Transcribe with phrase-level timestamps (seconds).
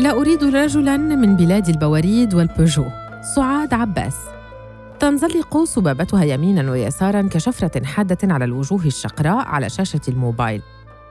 [0.00, 2.84] لا أريد رجلا من بلاد البواريد والبيجو
[3.34, 4.16] سعاد عباس.
[4.98, 10.62] تنزلق سبابتها يمينا ويسارا كشفرة حادة على الوجوه الشقراء على شاشة الموبايل.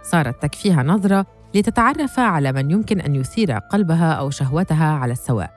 [0.04, 5.52] صارت تكفيها نظرة لتتعرف على من يمكن أن يثير قلبها أو شهوتها على السواء.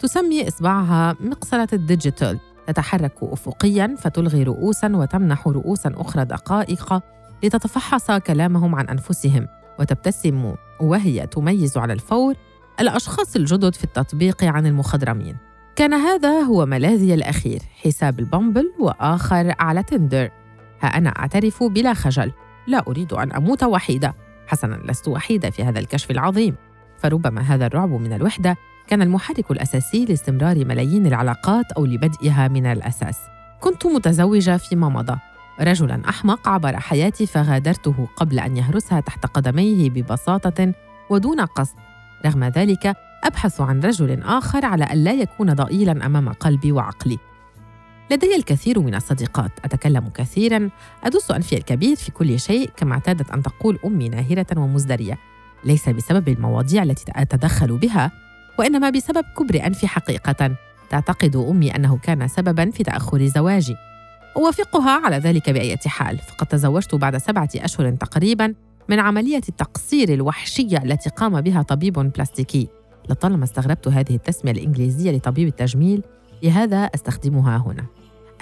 [0.00, 2.38] تسمي إصبعها مقصلة ال digital.
[2.66, 7.00] تتحرك أفقياً فتلغي رؤوساً وتمنح رؤوساً أخرى دقائق
[7.44, 9.46] لتتفحص كلامهم عن أنفسهم.
[9.80, 12.34] وتبتسم وهي تميز على الفور
[12.82, 15.36] الأشخاص الجدد في التطبيق عن المخضرمين.
[15.76, 20.30] كان هذا هو ملاذي الأخير حساب ال Bumble وآخر على Tinder.
[20.80, 22.32] ها أنا أعترف بلا خجل.
[22.66, 24.14] لا أريد أن أموت وحيدة
[24.46, 26.56] حسنا لست وحيدة في هذا الكشف العظيم.
[26.98, 28.56] فربما هذا الرعب من الوحدة
[28.86, 33.18] كان المحرك الأساسي لاستمرار ملايين العلاقات أو لبدئها من الأساس.
[33.60, 35.18] كنت متزوجة فيما مضى.
[35.60, 40.72] رجلا أحمق عبر حياتي فغادرته قبل أن يهرسها تحت قدميه ببساطة
[41.10, 41.76] ودون قصد.
[42.26, 47.18] رغم ذلك أبحث عن رجل آخر على أن لا يكون ضئيلا أمام قلبي وعقلي.
[48.10, 50.70] لدي الكثير من الصديقات أتكلم كثيرا
[51.04, 55.18] أدس أنفي الكبير في كل شيء كما اعتادت أن تقول أمي ناهرة ومزدرية.
[55.64, 58.10] ليس بسبب المواضيع التي أتدخل بها
[58.58, 60.56] وإنما بسبب كبر أنفي حقيقة.
[60.90, 63.76] تعتقد أمي أنه كان سببا في تأخر زواجي.
[64.36, 68.54] أوافقها على ذلك بأية حال فقد تزوجت بعد سبعة أشهر تقريبا
[68.92, 72.68] من عملية التقصير الوحشية التي قام بها طبيب بلاستيكي.
[73.08, 76.02] لطالما استغربت هذه التسمية الإنجليزية لطبيب التجميل
[76.42, 77.86] لهذا أستخدمها هنا.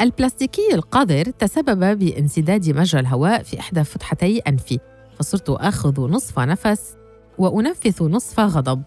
[0.00, 4.78] البلاستيكي القذر تسبب بانسداد مجرى الهواء في إحدى فتحتي أنفي
[5.18, 6.96] فصرت آخذ نصف نفس
[7.38, 8.82] وأنفث نصف غضب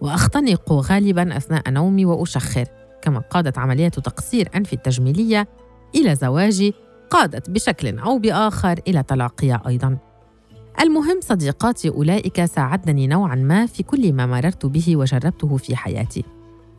[0.00, 2.64] وأختنق غالبا أثناء نومي وأشخر.
[3.02, 5.48] كما قادت عملية تقصير أنفي التجميلية
[5.94, 6.74] إلى زواجي
[7.10, 9.98] قادت بشكل أو بآخر إلى طلاقي أيضا.
[10.80, 16.24] المهم صديقاتي أولئك ساعدني نوعا ما في كل ما مررت به وجربته في حياتي.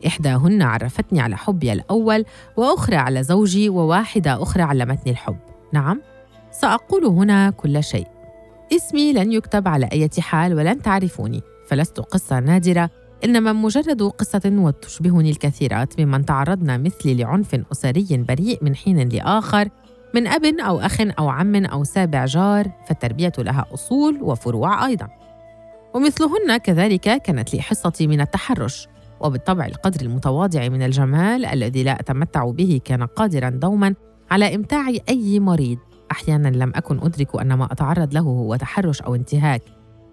[0.06, 2.24] إحداهن عرفتني على حبي الأول
[2.56, 5.36] وأخرى على زوجي وواحدة أخرى علمتني الحب.
[5.72, 6.00] نعم
[6.50, 8.06] سأقول هنا كل شيء.
[8.72, 11.42] اسمي لن يكتب على أي حال ولن تعرفوني.
[11.68, 12.90] فلست قصة نادرة
[13.24, 19.68] إنما مجرد قصة وتشبهني الكثيرات ممن تعرضن مثلي لعنف أسري بريء من حين لآخر
[20.16, 25.08] من أب أو أخ أو عم أو سابع جار فالتربية لها أصول وفروع أيضا.
[25.94, 28.88] ومثلهن كذلك كانت لي حصتي من التحرش
[29.20, 33.94] وبالطبع القدر المتواضع من الجمال الذي لا أتمتع به كان قادرا دوما
[34.30, 35.78] على إمتاع أي مريض.
[36.12, 39.62] أحيانا لم أكن أدرك أن ما أتعرض له هو تحرش أو انتهاك.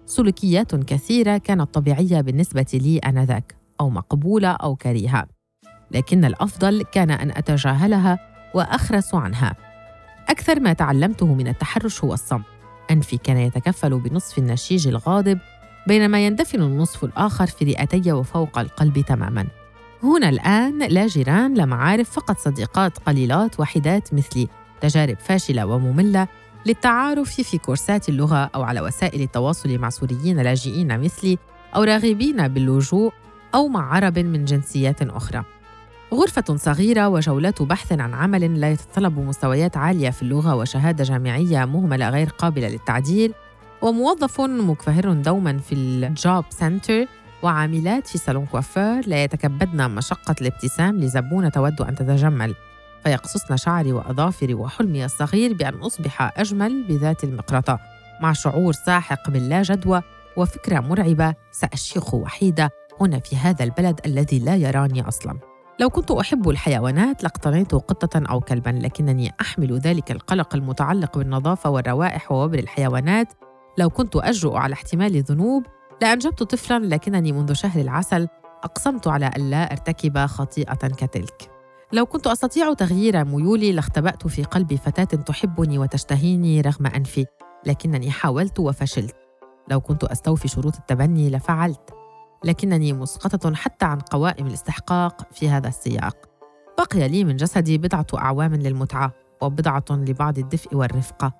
[0.06, 5.26] سلوكيات كثيرة كانت طبيعية بالنسبة لي آنذاك أو مقبولة أو كريهة.
[5.90, 8.18] لكن الأفضل كان أن أتجاهلها
[8.54, 9.73] وأخرس عنها.
[10.28, 12.44] أكثر ما تعلمته من التحرش هو الصمت
[12.90, 15.38] أنفي كان يتكفل بنصف النشيج الغاضب
[15.86, 19.46] بينما يندفن النصف الآخر في رئتي وفوق القلب تماماً.
[20.02, 24.48] هنا الآن لا جيران لا معارف فقط صديقات قليلات وحدات مثلي
[24.80, 26.28] تجارب فاشلة ومملة
[26.66, 31.38] للتعارف في كورسات اللغة أو على وسائل التواصل مع سوريين لاجئين مثلي
[31.76, 33.12] أو راغبين باللجوء
[33.54, 35.44] أو مع عرب من جنسيات أخرى.
[36.14, 42.08] غرفة صغيرة وجولات بحث عن عمل لا يتطلب مستويات عالية في اللغة وشهادة جامعية مهملة
[42.08, 43.34] غير قابلة للتعديل
[43.82, 47.06] وموظف مكفهر دوما في الجوب سنتر
[47.42, 52.54] وعاملات في صالون كوافير لا يتكبدن مشقة الابتسام لزبونة تود أن تتجمل.
[53.04, 57.78] فيقصصن شعري وأظافري وحلمي الصغير بأن أصبح أجمل بذات المقرطة.
[58.20, 60.02] مع شعور ساحق باللا جدوى
[60.36, 62.70] وفكرة مرعبة سأشيخ وحيدة
[63.00, 65.53] هنا في هذا البلد الذي لا يراني أصلاً.
[65.80, 72.32] لو كنت أحب الحيوانات لاقتنيت قطة أو كلبا لكنني أحمل ذلك القلق المتعلق بالنظافة والروائح
[72.32, 73.32] ووبر الحيوانات.
[73.78, 75.66] لو كنت أجرؤ على احتمال الذنوب
[76.02, 78.28] لأنجبت طفلا لكنني منذ شهر العسل
[78.64, 81.50] أقسمت على ألا أرتكب خطيئة كتلك.
[81.92, 87.26] لو كنت أستطيع تغيير ميولي لاختبأت في قلب فتاة تحبني وتشتهيني رغم أنفي
[87.66, 89.16] لكنني حاولت وفشلت.
[89.70, 91.94] لو كنت أستوفي شروط التبني لفعلت.
[92.44, 96.16] لكنني مسقطة حتى عن قوائم الاستحقاق في هذا السياق.
[96.78, 99.12] بقي لي من جسدي بضعة أعوام للمتعة
[99.42, 101.32] وبضعة لبعض الدفء والرفقة.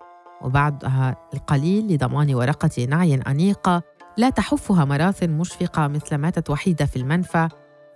[0.42, 3.82] وبعدها القليل لضمان ورقة نعي أنيقة
[4.18, 7.48] لا تحفها مراثن مشفقة مثل ماتت وحيدة في المنفى.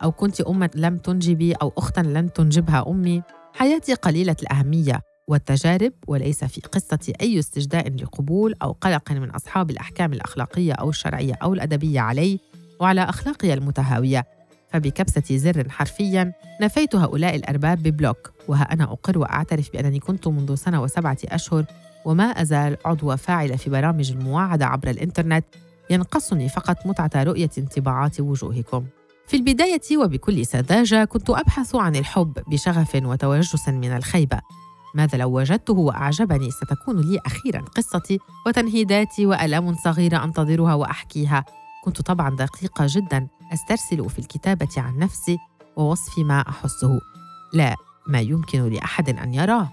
[0.03, 3.23] أو كنت أما لم تنجبي أو أختا لن تنجبها أمي.
[3.55, 10.13] حياتي قليلة الأهمية والتجارب وليس في قصة أي استجداء لقبول أو قلق من أصحاب الأحكام
[10.13, 12.41] الأخلاقية أو الشرعية أو الأدبية علي.
[12.81, 14.27] وعلى أخلاقي المتهاوية.
[14.73, 20.83] فبكبسة زر حرفيا نفيت هؤلاء الأرباب ببلوك وها أنا أقر وأعترف بأنني كنت منذ سنة
[20.83, 21.65] وسبعة أشهر
[22.05, 25.45] وما أزال عضوة فاعلة في برامج المواعدة عبر الإنترنت
[25.91, 28.85] ينقصني فقط متعة رؤية انطباعات وجوهكم.
[29.27, 34.41] في البداية وبكل سذاجة كنت أبحث عن الحب بشغف وتوجس من الخيبة.
[34.95, 41.45] ماذا لو وجدته وأعجبني؟ ستكون لي أخيرا قصتي وتنهيداتي وألام صغيرة أنتظرها وأحكيها.
[41.89, 45.39] كنت طبعا دقيقة جدا أسترسل في الكتابة عن نفسي
[45.77, 47.01] ووصف ما أحسه.
[47.53, 47.75] لا
[48.09, 49.71] ما يمكن لأحد أن يراه.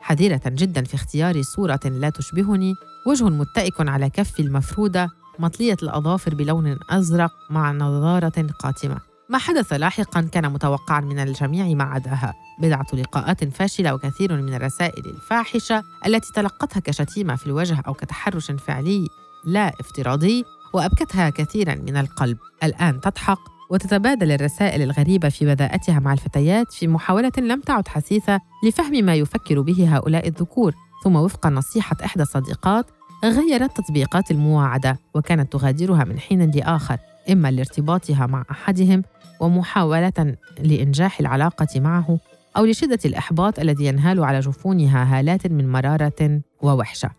[0.00, 2.74] حذرة جدا في اختيار صورة لا تشبهني.
[3.06, 5.08] وجه متكئ على كفي المفرودة.
[5.38, 9.00] مطلية الأظافر بلون أزرق مع نظارة قاتمة.
[9.30, 12.34] ما حدث لاحقا كان متوقعا من الجميع ما عداها.
[12.62, 19.08] بضعة لقاءات فاشلة وكثير من الرسائل الفاحشة التي تلقتها كشتيمة في الوجه أو كتحرش فعلي
[19.44, 20.44] لا افتراضي.
[20.72, 22.38] وأبكتها كثيرا من القلب.
[22.62, 23.38] الآن تضحك
[23.70, 29.60] وتتبادل الرسائل الغريبة في بداءتها مع الفتيات في محاولة لم تعد حثيثة لفهم ما يفكر
[29.60, 30.74] به هؤلاء الذكور.
[31.04, 32.86] ثم وفق نصيحة إحدى الصديقات
[33.24, 36.98] غيرت تطبيقات المواعدة وكانت تغادرها من حين لآخر
[37.30, 39.02] إما لارتباطها مع أحدهم
[39.40, 42.18] ومحاولة لإنجاح العلاقة معه
[42.56, 47.10] أو لشدة الإحباط الذي ينهال على جفونها هالات من مرارة ووحشة.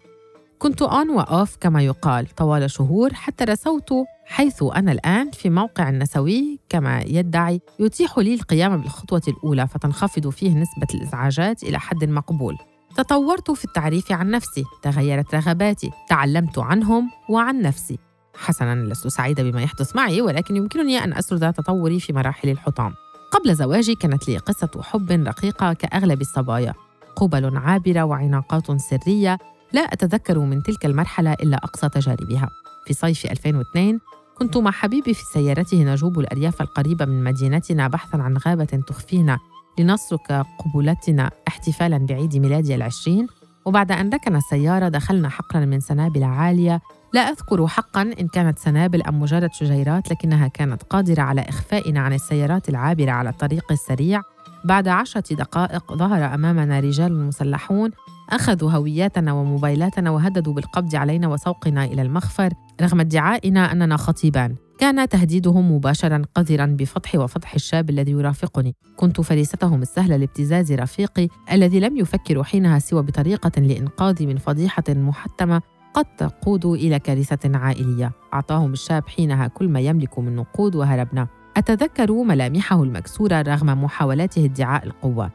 [0.60, 3.90] كنت أون وأوف كما يقال طوال شهور حتى رسوت
[4.26, 10.50] حيث أنا الآن في موقع نسوي كما يدعي يتيح لي القيام بالخطوة الأولى فتنخفض فيه
[10.50, 12.58] نسبة الإزعاجات إلى حد مقبول.
[12.98, 18.00] تطورت في التعريف عن نفسي تغيرت رغباتي تعلمت عنهم وعن نفسي.
[18.36, 22.94] حسنا لست سعيدة بما يحدث معي ولكن يمكنني أن أسرد تطوري في مراحل الحطام.
[23.32, 26.74] قبل زواجي كانت لي قصة حب رقيقة كأغلب الصبايا.
[27.16, 29.38] قبل عابرة وعناقات سرية
[29.74, 32.50] لا أتذكر من تلك المرحلة إلا أقصى تجاربها.
[32.86, 34.00] في صيف 2002
[34.38, 39.38] كنت مع حبيبي في سيارته نجوب الأرياف القريبة من مدينتنا بحثا عن غابة تخفينا
[39.80, 43.28] لنسلك قبولتنا احتفالا بعيد ميلادي العشرين
[43.66, 46.82] وبعد أن ركن السيارة دخلنا حقلا من سنابل عالية.
[47.14, 52.14] لا أذكر حقا إن كانت سنابل أم مجرد شجيرات لكنها كانت قادرة على إخفائنا عن
[52.14, 54.22] السيارات العابرة على الطريق السريع.
[54.68, 57.92] بعد عشرة دقائق ظهر أمامنا رجال مسلحون
[58.30, 64.56] أخذوا هوياتنا وموبايلاتنا وهددوا بالقبض علينا وسوقنا إلى المخفر رغم ادعائنا أننا خطيبان.
[64.80, 68.76] كان تهديدهم مباشرا قذرا بفضح وفضح الشاب الذي يرافقني.
[68.96, 75.62] كنت فريستهم السهلة لابتزاز رفيقي الذي لم يفكر حينها سوى بطريقة لإنقاذي من فضيحة محتمة
[75.94, 78.12] قد تقود إلى كارثة عائلية.
[78.34, 81.28] أعطاهم الشاب حينها كل ما يملك من نقود وهربنا.
[81.58, 85.32] أتذكر ملامحه المكسورة رغم محاولاته ادعاء القوة.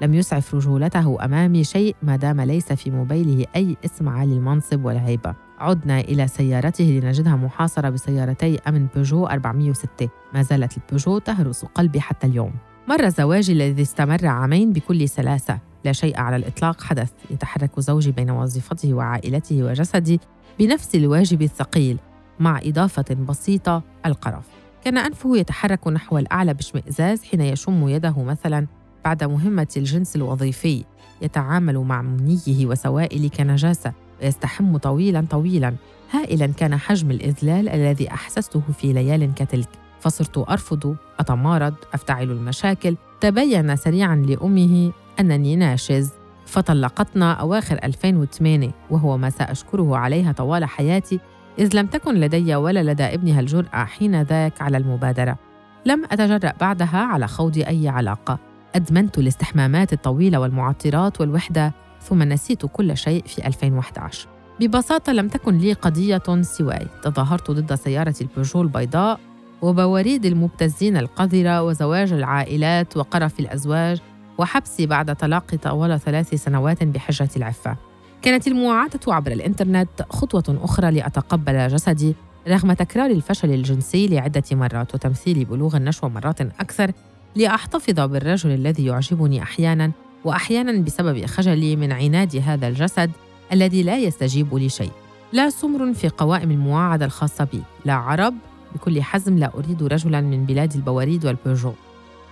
[0.00, 5.34] لم يسعف رجولته أمامي شيء ما دام ليس في موبايله أي اسم عالي المنصب والهيبة.
[5.58, 12.26] عدنا إلى سيارته لنجدها محاصرة بسيارتي أمن بيجو 406 ما زالت البيجو تهرس قلبي حتى
[12.26, 12.52] اليوم.
[12.88, 15.58] مر زواجي الذي استمر عامين بكل سلاسة.
[15.84, 16.82] لا شيء على الإطلاق.
[16.82, 20.20] حدث يتحرك زوجي بين وظيفته وعائلته وجسدي
[20.58, 21.98] بنفس الواجب الثقيل.
[22.40, 24.63] مع إضافة بسيطة القرف.
[24.84, 28.66] كان أنفه يتحرك نحو الأعلى باشمئزاز حين يشم يده مثلا
[29.04, 30.84] بعد مهمة الجنس الوظيفي.
[31.22, 33.92] يتعامل مع منيه وسوائل كنجاسة
[34.22, 35.74] ويستحم طويلا طويلا.
[36.10, 39.68] هائلا كان حجم الإذلال الذي أحسسته في ليال كتلك.
[40.00, 42.96] فصرت أرفض أتمارض أفتعل المشاكل.
[43.20, 46.10] تبين سريعا لأمه أنني ناشز.
[46.46, 51.20] فطلقتنا أواخر 2008 وهو ما سأشكره عليها طوال حياتي.
[51.58, 55.38] إذ لم تكن لدي ولا لدى ابنها الجرأة حين ذاك على المبادرة.
[55.86, 58.38] لم أتجرأ بعدها على خوض أي علاقة.
[58.74, 64.28] أدمنت الاستحمامات الطويلة والمعطرات والوحدة ثم نسيت كل شيء في 2011
[64.60, 66.86] ببساطة لم تكن لي قضية سواي.
[67.02, 69.20] تظاهرت ضد سيارة البيجو البيضاء
[69.62, 74.00] وبواريد المبتزين القذرة وزواج العائلات وقرف الأزواج
[74.38, 77.76] وحبسي بعد طلاقي طوال ثلاث سنوات بحجة العفة.
[78.24, 82.14] كانت المواعدة عبر الإنترنت خطوة أخرى لأتقبل جسدي
[82.48, 86.92] رغم تكرار الفشل الجنسي لعدة مرات وتمثيل بلوغ النشوة مرات أكثر
[87.36, 89.90] لأحتفظ بالرجل الذي يعجبني أحياناً
[90.24, 93.10] وأحياناً بسبب خجلي من عناد هذا الجسد
[93.52, 94.90] الذي لا يستجيب لشيء
[95.32, 98.34] لا سمر في قوائم المواعدة الخاصة بي لا عرب
[98.74, 101.72] بكل حزم لا أريد رجلاً من بلاد البواريد والبيجو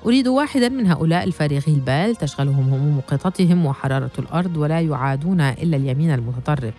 [0.07, 6.11] أريد واحدا من هؤلاء الفارغي البال تشغلهم هموم قططهم وحرارة الأرض ولا يعادون إلا اليمين
[6.15, 6.75] المتطرف.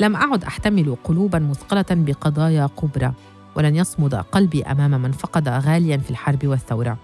[0.00, 3.12] لم أعد أحتمل قلوبا مثقلة بقضايا كبرى
[3.54, 6.98] ولن يصمد قلبي أمام من فقد غاليا في الحرب والثورة.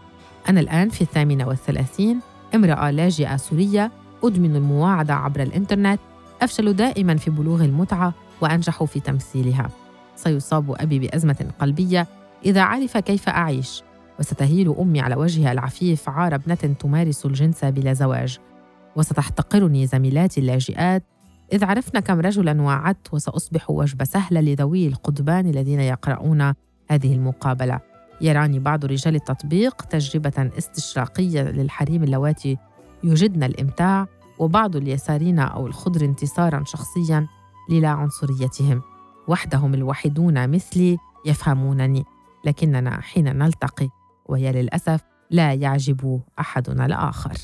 [0.48, 2.20] أنا الآن في الثامنة والثلاثين
[2.54, 3.92] امرأة لاجئة سورية
[4.24, 6.00] أدمن المواعدة عبر الإنترنت
[6.42, 9.68] أفشل دائما في بلوغ المتعة وأنجح في تمثيلها.
[10.16, 12.06] سيصاب أبي بأزمة قلبية
[12.46, 13.82] إذا عرف كيف أعيش.
[14.18, 18.38] وستهيل أمي على وجهها العفيف عار ابنة تمارس الجنس بلا زواج.
[18.96, 21.04] وستحتقرني زميلاتي اللاجئات
[21.52, 26.52] إذ عرفنا كم رجلا وعدت وسأصبح وجبة سهلة لذوي القضبان الذين يقرؤون
[26.90, 27.80] هذه المقابلة.
[28.20, 32.56] يراني بعض رجال التطبيق تجربة استشراقية للحريم اللواتي
[33.04, 34.06] يجدن الإمتاع
[34.38, 37.26] وبعض اليسارين أو الخضر انتصارا شخصيا
[37.70, 38.82] للا عنصريتهم.
[39.28, 42.04] وحدهم الوحيدون مثلي يفهمونني
[42.44, 43.88] لكننا حين نلتقي
[44.28, 47.34] ويا للأسف لا يعجب أحدنا الآخر